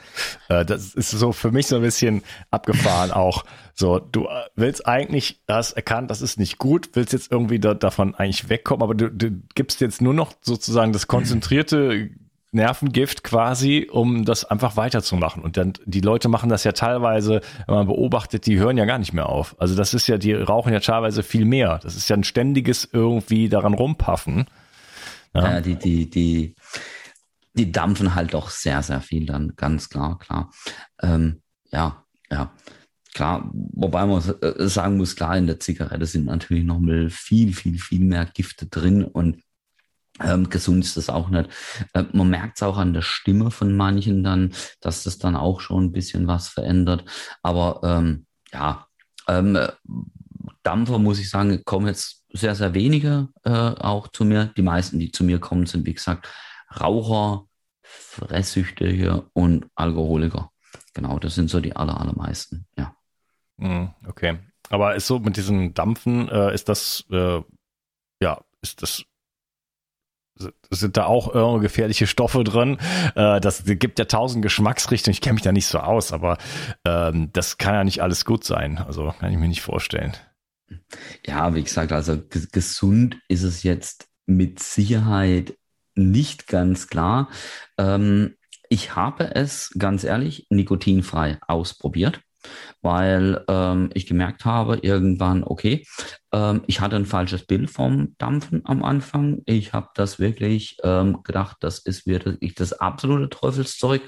[0.48, 3.44] Äh, das ist so für mich so ein bisschen abgefahren auch.
[3.74, 7.74] So, du äh, willst eigentlich, hast erkannt, das ist nicht gut, willst jetzt irgendwie da,
[7.74, 12.10] davon eigentlich wegkommen, aber du, du gibst jetzt nur noch sozusagen das konzentrierte
[12.52, 15.42] Nervengift quasi, um das einfach weiterzumachen.
[15.42, 18.98] Und dann, die Leute machen das ja teilweise, wenn man beobachtet, die hören ja gar
[18.98, 19.54] nicht mehr auf.
[19.58, 21.78] Also das ist ja, die rauchen ja teilweise viel mehr.
[21.82, 24.46] Das ist ja ein ständiges irgendwie daran rumpaffen.
[25.34, 25.58] Ja.
[25.58, 26.54] Äh, die, die, die,
[27.54, 30.50] die dampfen halt doch sehr, sehr viel dann, ganz klar, klar.
[31.02, 32.52] Ähm, ja, ja,
[33.14, 33.50] klar.
[33.52, 37.78] Wobei man äh, sagen muss, klar, in der Zigarette sind natürlich noch mal viel, viel,
[37.78, 39.42] viel mehr Gifte drin und
[40.20, 41.50] ähm, gesund ist das auch nicht.
[41.94, 45.60] Äh, man merkt es auch an der Stimme von manchen dann, dass das dann auch
[45.60, 47.04] schon ein bisschen was verändert.
[47.42, 48.86] Aber ähm, ja,
[49.28, 49.58] ähm,
[50.62, 54.46] Dampfer, muss ich sagen, kommen jetzt sehr, sehr wenige äh, auch zu mir.
[54.56, 56.28] Die meisten, die zu mir kommen, sind, wie gesagt,
[56.80, 57.46] Raucher,
[57.82, 60.50] Fresssüchtige und Alkoholiker.
[60.94, 62.94] Genau, das sind so die aller, allermeisten, ja.
[63.56, 64.38] Mhm, okay.
[64.68, 67.42] Aber ist so mit diesen Dampfen, äh, ist das, äh,
[68.20, 69.04] ja, ist das
[70.70, 72.78] sind da auch äh, gefährliche Stoffe drin.
[73.14, 75.12] Äh, das gibt ja tausend Geschmacksrichtungen.
[75.12, 76.38] Ich kenne mich da nicht so aus, aber
[76.86, 78.78] ähm, das kann ja nicht alles gut sein.
[78.78, 80.16] Also kann ich mir nicht vorstellen.
[81.26, 85.56] Ja, wie gesagt, also gesund ist es jetzt mit Sicherheit
[85.94, 87.30] nicht ganz klar.
[87.78, 88.37] Ähm,
[88.68, 92.20] ich habe es ganz ehrlich nikotinfrei ausprobiert
[92.83, 95.85] weil ähm, ich gemerkt habe irgendwann, okay,
[96.33, 99.42] ähm, ich hatte ein falsches Bild vom Dampfen am Anfang.
[99.46, 104.03] Ich habe das wirklich ähm, gedacht, das ist wirklich das absolute Teufelszeug.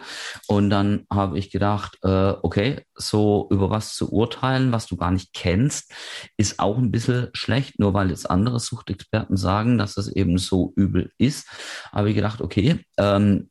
[0.46, 5.10] Und dann habe ich gedacht, äh, okay, so über was zu urteilen, was du gar
[5.10, 5.92] nicht kennst,
[6.36, 10.72] ist auch ein bisschen schlecht, nur weil jetzt andere Suchtexperten sagen, dass das eben so
[10.76, 11.48] übel ist.
[11.92, 13.50] Habe ich gedacht, okay, ähm,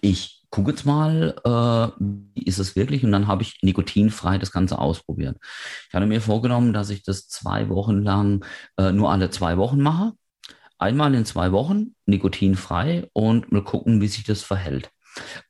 [0.00, 3.04] ich guck jetzt mal, äh, wie ist es wirklich?
[3.04, 5.38] Und dann habe ich nikotinfrei das Ganze ausprobiert.
[5.88, 8.44] Ich hatte mir vorgenommen, dass ich das zwei Wochen lang
[8.76, 10.12] äh, nur alle zwei Wochen mache.
[10.78, 14.90] Einmal in zwei Wochen nikotinfrei und mal gucken, wie sich das verhält.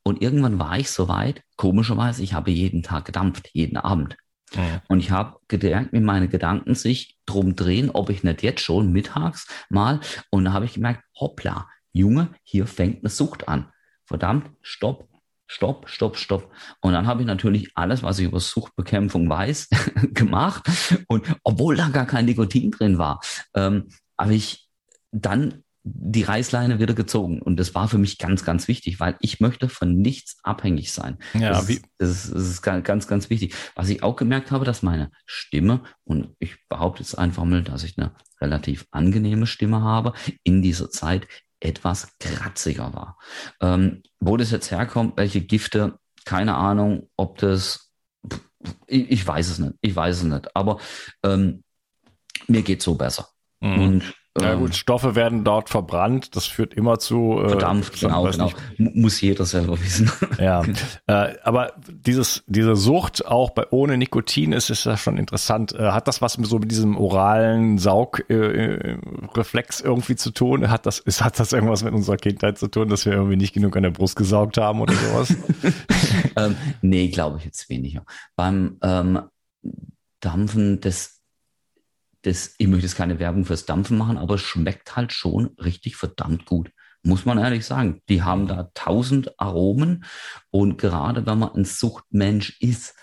[0.04, 4.16] Und irgendwann war ich so weit, komischerweise, ich habe jeden Tag gedampft, jeden Abend.
[4.54, 4.82] Ja.
[4.86, 8.92] Und ich habe gemerkt, wie meine Gedanken sich drum drehen, ob ich nicht jetzt schon
[8.92, 10.00] mittags mal.
[10.30, 13.71] Und da habe ich gemerkt, hoppla, Junge, hier fängt eine Sucht an.
[14.12, 15.08] Verdammt, stopp,
[15.46, 16.52] stopp, stopp, stopp.
[16.82, 19.70] Und dann habe ich natürlich alles, was ich über Suchtbekämpfung weiß,
[20.12, 20.68] gemacht.
[21.08, 23.22] Und obwohl da gar kein Nikotin drin war,
[23.54, 24.68] ähm, habe ich
[25.12, 27.40] dann die Reißleine wieder gezogen.
[27.40, 31.16] Und das war für mich ganz, ganz wichtig, weil ich möchte von nichts abhängig sein.
[31.32, 31.76] Ja, das, wie?
[31.76, 33.54] Ist, das, ist, das ist ganz, ganz wichtig.
[33.74, 37.82] Was ich auch gemerkt habe, dass meine Stimme, und ich behaupte jetzt einfach mal, dass
[37.82, 40.12] ich eine relativ angenehme Stimme habe,
[40.44, 41.26] in dieser Zeit
[41.64, 43.18] etwas kratziger war.
[43.60, 47.92] Ähm, wo das jetzt herkommt, welche Gifte, keine Ahnung, ob das,
[48.86, 50.78] ich, ich weiß es nicht, ich weiß es nicht, aber
[51.22, 51.64] ähm,
[52.48, 53.28] mir geht so besser.
[53.60, 53.82] Mhm.
[53.82, 58.24] Und ja gut, ähm, Stoffe werden dort verbrannt, das führt immer zu äh, verdampft, genau,
[58.24, 58.50] genau.
[58.78, 60.10] muss jeder selber wissen.
[60.38, 60.62] Ja,
[61.06, 65.74] äh, aber dieses diese Sucht auch bei ohne Nikotin ist ist ja schon interessant.
[65.74, 70.70] Äh, hat das was mit so mit diesem oralen Saugreflex äh, irgendwie zu tun?
[70.70, 73.52] Hat das ist hat das irgendwas mit unserer Kindheit zu tun, dass wir irgendwie nicht
[73.52, 75.36] genug an der Brust gesaugt haben oder sowas?
[76.36, 78.06] ähm, nee, glaube ich jetzt weniger.
[78.34, 79.24] Beim ähm,
[80.20, 81.21] Dampfen des
[82.22, 85.96] das, ich möchte jetzt keine Werbung fürs Dampfen machen, aber es schmeckt halt schon richtig
[85.96, 86.70] verdammt gut.
[87.02, 88.00] Muss man ehrlich sagen.
[88.08, 90.04] Die haben da tausend Aromen
[90.50, 92.94] und gerade wenn man ein Suchtmensch ist,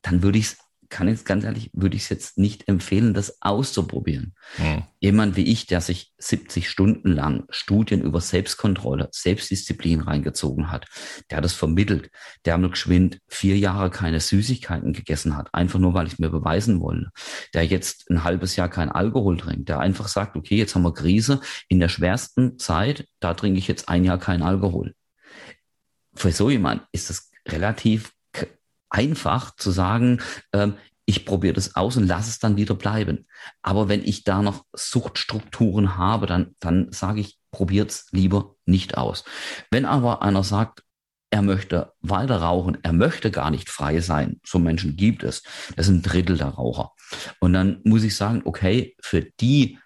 [0.00, 3.42] dann würde ich es kann jetzt ganz ehrlich, würde ich es jetzt nicht empfehlen, das
[3.42, 4.34] auszuprobieren.
[4.58, 4.84] Mhm.
[5.00, 10.86] Jemand wie ich, der sich 70 Stunden lang Studien über Selbstkontrolle, Selbstdisziplin reingezogen hat,
[11.30, 12.10] der hat das vermittelt,
[12.44, 16.80] der nur geschwind vier Jahre keine Süßigkeiten gegessen hat, einfach nur, weil ich mir beweisen
[16.80, 17.10] wollte,
[17.52, 20.94] der jetzt ein halbes Jahr kein Alkohol trinkt, der einfach sagt, okay, jetzt haben wir
[20.94, 24.94] Krise, in der schwersten Zeit, da trinke ich jetzt ein Jahr kein Alkohol.
[26.14, 28.13] Für so jemand ist das relativ
[28.94, 30.20] einfach zu sagen,
[30.52, 33.26] ähm, ich probiere das aus und lasse es dann wieder bleiben.
[33.60, 38.96] Aber wenn ich da noch Suchtstrukturen habe, dann, dann sage ich, probiert es lieber nicht
[38.96, 39.24] aus.
[39.70, 40.82] Wenn aber einer sagt,
[41.30, 45.42] er möchte weiter rauchen, er möchte gar nicht frei sein, so Menschen gibt es,
[45.76, 46.92] das ist ein Drittel der Raucher.
[47.40, 49.78] Und dann muss ich sagen, okay, für die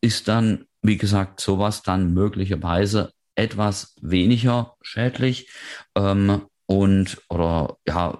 [0.00, 5.50] ist dann, wie gesagt, sowas dann möglicherweise etwas weniger schädlich.
[5.96, 8.16] Ähm, und oder ja,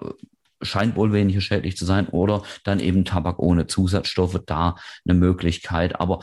[0.61, 4.75] scheint wohl weniger schädlich zu sein oder dann eben Tabak ohne Zusatzstoffe da
[5.07, 6.01] eine Möglichkeit.
[6.01, 6.19] Aber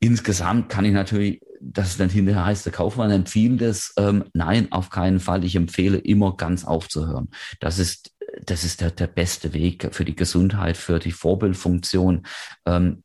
[0.00, 3.94] insgesamt kann ich natürlich, dass es dann hinterher heißt, der Kaufmann empfiehlt es.
[3.96, 5.44] Ähm, nein, auf keinen Fall.
[5.44, 7.28] Ich empfehle immer ganz aufzuhören.
[7.60, 8.10] Das ist
[8.42, 12.26] das ist der, der beste Weg für die Gesundheit, für die Vorbildfunktion.
[12.66, 13.04] Ähm,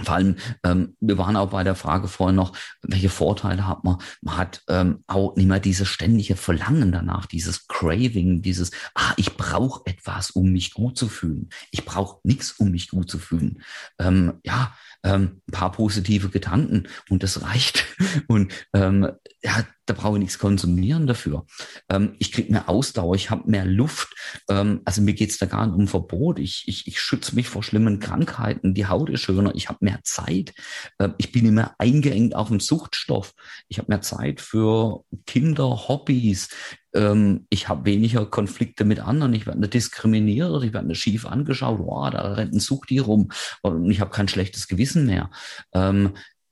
[0.00, 3.98] vor allem, ähm, wir waren auch bei der Frage vorhin noch, welche Vorteile hat man?
[4.22, 9.36] Man hat ähm, auch nicht mehr dieses ständige Verlangen danach, dieses Craving, dieses, ah, ich
[9.36, 11.50] brauche etwas, um mich gut zu fühlen.
[11.70, 13.62] Ich brauche nichts, um mich gut zu fühlen.
[13.98, 14.74] Ähm, ja,
[15.04, 17.84] ähm, ein paar positive Gedanken und das reicht.
[18.28, 19.10] Und ähm,
[19.44, 21.46] ja, da brauche ich nichts konsumieren dafür.
[21.88, 24.14] Ähm, ich kriege mehr Ausdauer, ich habe mehr Luft.
[24.48, 26.38] Ähm, also mir geht's da gar nicht um Verbot.
[26.38, 28.74] Ich, ich, ich schütze mich vor schlimmen Krankheiten.
[28.74, 30.54] Die Haut ist schöner, ich habe mehr Zeit.
[31.00, 33.34] Ähm, ich bin nicht mehr eingeengt auf den Suchtstoff.
[33.68, 36.48] Ich habe mehr Zeit für Kinder, Hobbys.
[36.94, 39.34] Ähm, ich habe weniger Konflikte mit anderen.
[39.34, 41.80] Ich werde nicht diskriminiert, ich werde nicht schief angeschaut.
[41.80, 45.30] Wow, da rennt ein Sucht hier rum und ich habe kein schlechtes Gewissen mehr.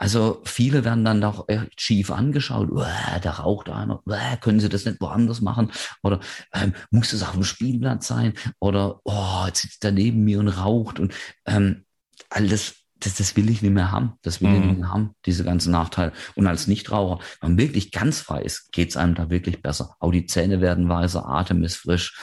[0.00, 2.70] Also viele werden dann doch schief angeschaut.
[3.22, 4.02] Da raucht einer.
[4.40, 5.70] Können Sie das nicht woanders machen?
[6.02, 6.20] Oder
[6.54, 8.32] ähm, muss das auf dem Spielplatz sein?
[8.60, 11.00] Oder oh, jetzt sitzt er neben mir und raucht.
[11.00, 11.12] Und
[11.44, 11.84] ähm,
[12.30, 14.14] all das, das, das will ich nicht mehr haben.
[14.22, 14.56] Das will mhm.
[14.56, 16.12] ich nicht mehr haben, diese ganzen Nachteile.
[16.34, 19.96] Und als Nichtraucher, wenn man wirklich ganz frei ist, geht's einem da wirklich besser.
[20.00, 22.18] Auch die Zähne werden weiser, Atem ist frisch.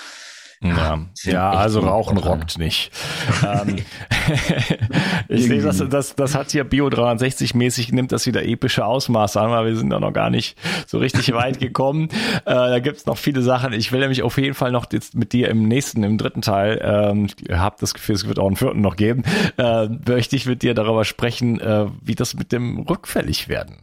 [0.62, 2.92] Ja, ja also Rauchen rockt nicht.
[3.46, 3.76] ähm,
[5.28, 9.40] ich sehe, das, das, das hat hier Bio 360 mäßig, nimmt das wieder epische Ausmaße
[9.40, 12.10] an, weil wir sind da noch gar nicht so richtig weit gekommen.
[12.46, 13.74] Äh, da gibt's noch viele Sachen.
[13.74, 16.82] Ich will nämlich auf jeden Fall noch jetzt mit dir im nächsten, im dritten Teil,
[16.84, 19.24] ähm, ich habe das Gefühl, es wird auch einen vierten noch geben,
[19.58, 23.76] äh, möchte ich mit dir darüber sprechen, äh, wie das mit dem Rückfälligwerden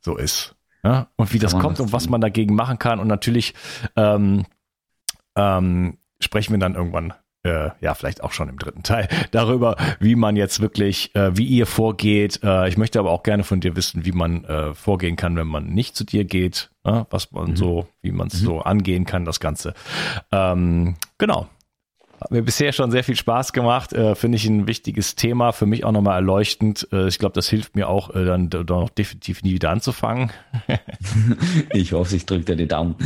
[0.00, 0.56] so ist.
[0.84, 1.08] Ja?
[1.16, 3.00] Und wie das kommt und was man dagegen machen kann.
[3.00, 3.54] Und natürlich
[3.96, 4.44] ähm,
[5.36, 10.16] ähm, sprechen wir dann irgendwann äh, ja, vielleicht auch schon im dritten Teil, darüber, wie
[10.16, 12.40] man jetzt wirklich, äh, wie ihr vorgeht.
[12.42, 15.46] Äh, ich möchte aber auch gerne von dir wissen, wie man äh, vorgehen kann, wenn
[15.46, 17.56] man nicht zu dir geht, was man mhm.
[17.56, 18.46] so, wie man es mhm.
[18.46, 19.74] so angehen kann, das Ganze.
[20.32, 21.46] Ähm, genau.
[22.20, 23.92] Hat mir bisher schon sehr viel Spaß gemacht.
[23.92, 25.52] Äh, Finde ich ein wichtiges Thema.
[25.52, 26.88] Für mich auch nochmal erleuchtend.
[26.92, 30.32] Äh, ich glaube, das hilft mir auch, äh, dann doch noch definitiv nie wieder anzufangen.
[31.72, 32.96] ich hoffe, ich drücke dir die Daumen.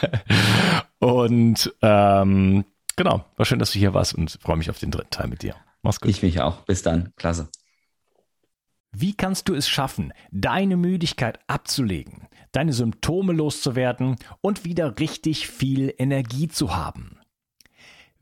[1.00, 5.10] und ähm, genau, war schön, dass du hier warst und freue mich auf den dritten
[5.10, 5.56] Teil mit dir.
[5.82, 6.10] Mach's gut.
[6.10, 6.60] Ich mich auch.
[6.64, 7.12] Bis dann.
[7.16, 7.48] Klasse.
[8.92, 15.92] Wie kannst du es schaffen, deine Müdigkeit abzulegen, deine Symptome loszuwerden und wieder richtig viel
[15.98, 17.18] Energie zu haben?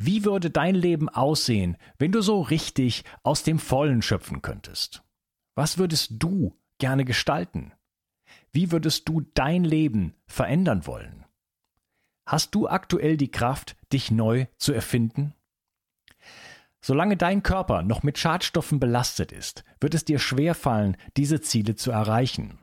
[0.02, 5.02] Wie würde dein Leben aussehen, wenn du so richtig aus dem Vollen schöpfen könntest?
[5.54, 7.72] Was würdest du gerne gestalten?
[8.50, 11.26] Wie würdest du dein Leben verändern wollen?
[12.24, 15.34] Hast du aktuell die Kraft, dich neu zu erfinden?
[16.80, 21.90] Solange dein Körper noch mit Schadstoffen belastet ist, wird es dir schwerfallen, diese Ziele zu
[21.90, 22.58] erreichen.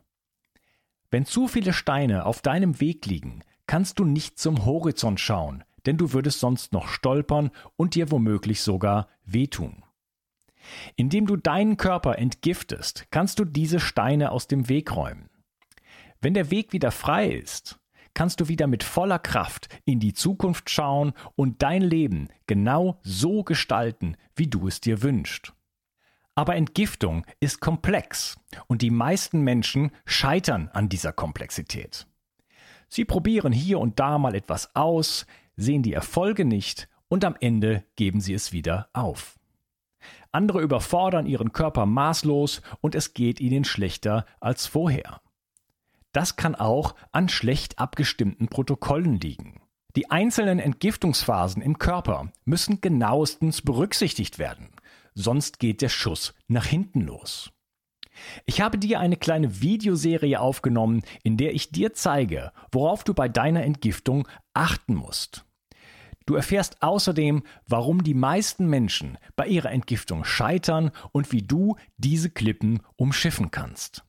[1.11, 5.97] Wenn zu viele Steine auf deinem Weg liegen, kannst du nicht zum Horizont schauen, denn
[5.97, 9.83] du würdest sonst noch stolpern und dir womöglich sogar wehtun.
[10.95, 15.29] Indem du deinen Körper entgiftest, kannst du diese Steine aus dem Weg räumen.
[16.19, 17.79] Wenn der Weg wieder frei ist,
[18.13, 23.43] kannst du wieder mit voller Kraft in die Zukunft schauen und dein Leben genau so
[23.43, 25.53] gestalten, wie du es dir wünschst.
[26.35, 32.07] Aber Entgiftung ist komplex und die meisten Menschen scheitern an dieser Komplexität.
[32.89, 35.25] Sie probieren hier und da mal etwas aus,
[35.57, 39.37] sehen die Erfolge nicht und am Ende geben sie es wieder auf.
[40.31, 45.21] Andere überfordern ihren Körper maßlos und es geht ihnen schlechter als vorher.
[46.11, 49.61] Das kann auch an schlecht abgestimmten Protokollen liegen.
[49.95, 54.69] Die einzelnen Entgiftungsphasen im Körper müssen genauestens berücksichtigt werden,
[55.15, 57.51] sonst geht der Schuss nach hinten los.
[58.45, 63.29] Ich habe dir eine kleine Videoserie aufgenommen, in der ich dir zeige, worauf du bei
[63.29, 65.46] deiner Entgiftung achten musst.
[66.27, 72.29] Du erfährst außerdem, warum die meisten Menschen bei ihrer Entgiftung scheitern und wie du diese
[72.29, 74.03] Klippen umschiffen kannst.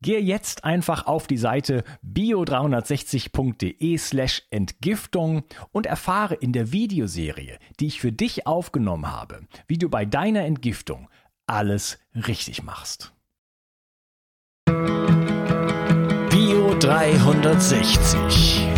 [0.00, 5.42] Gehe jetzt einfach auf die Seite bio360.de slash Entgiftung
[5.72, 10.44] und erfahre in der Videoserie, die ich für dich aufgenommen habe, wie du bei deiner
[10.44, 11.08] Entgiftung
[11.46, 13.12] alles richtig machst.
[16.30, 18.77] Bio 360.